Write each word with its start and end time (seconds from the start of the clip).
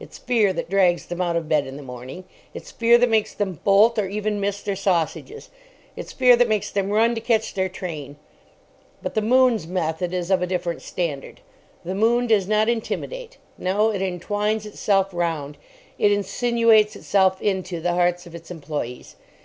It's 0.00 0.18
fear 0.18 0.52
that 0.54 0.68
drags 0.68 1.06
them 1.06 1.20
out 1.20 1.36
of 1.36 1.48
bed 1.48 1.64
in 1.64 1.76
the 1.76 1.84
morning; 1.84 2.24
it's 2.52 2.72
fear 2.72 2.98
that 2.98 3.08
makes 3.08 3.32
them 3.32 3.60
bolt, 3.62 3.96
or 3.96 4.08
even 4.08 4.40
miss, 4.40 4.60
their 4.60 4.74
sausages; 4.74 5.50
it's 5.94 6.10
fear 6.10 6.34
that 6.34 6.48
makes 6.48 6.68
them 6.72 6.90
run 6.90 7.14
to 7.14 7.20
catch 7.20 7.54
their 7.54 7.68
train. 7.68 8.16
But 9.02 9.14
the 9.14 9.22
"Moon's" 9.22 9.68
method 9.68 10.12
is 10.12 10.32
of 10.32 10.42
a 10.42 10.48
different 10.48 10.82
standard. 10.82 11.42
The 11.84 11.94
"Moon" 11.94 12.26
does 12.26 12.48
not 12.48 12.68
intimidate; 12.68 13.38
no, 13.56 13.90
it 13.92 14.02
entwines 14.02 14.66
itself 14.66 15.14
round, 15.14 15.56
it 15.96 16.10
insinuates 16.10 16.96
itself 16.96 17.40
into, 17.40 17.78
the 17.80 17.94
hearts 17.94 18.26
of 18.26 18.34
its 18.34 18.50
employees. 18.50 19.14